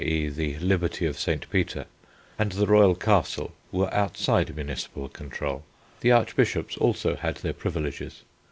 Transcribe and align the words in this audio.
e._ 0.03 0.33
the 0.35 0.57
Liberty 0.57 1.05
of 1.05 1.15
St. 1.19 1.47
Peter, 1.51 1.85
and 2.39 2.53
the 2.53 2.65
Royal 2.65 2.95
Castle 2.95 3.51
were 3.71 3.93
outside 3.93 4.55
municipal 4.55 5.07
control. 5.07 5.63
The 5.99 6.11
Archbishops 6.11 6.75
also 6.75 7.15
had 7.17 7.35
their 7.37 7.53
privileges. 7.53 8.23